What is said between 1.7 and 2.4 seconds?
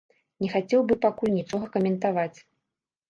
каментаваць.